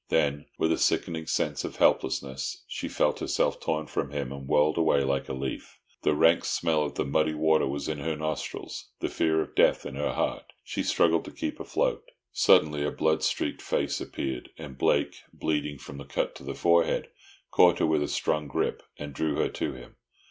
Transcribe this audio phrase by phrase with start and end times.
[0.09, 4.79] Then, with a sickening sense of helplessness, she felt herself torn from him, and whirled
[4.79, 5.77] away like a leaf.
[6.01, 9.85] The rank smell of the muddy water was in her nostrils, the fear of death
[9.85, 10.53] in her heart.
[10.63, 12.01] She struggled to keep afloat.
[12.31, 17.09] Suddenly a blood streaked face appeared, and Blake, bleeding from a cut on the forehead,
[17.51, 19.97] caught her with a strong grip and drew her to him.